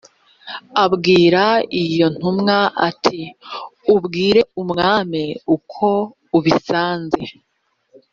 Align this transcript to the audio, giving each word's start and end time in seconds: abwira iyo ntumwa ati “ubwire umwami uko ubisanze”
abwira 0.83 1.43
iyo 1.83 2.07
ntumwa 2.15 2.57
ati 2.89 3.19
“ubwire 3.95 4.41
umwami 4.61 5.23
uko 5.55 5.87
ubisanze” 6.37 7.21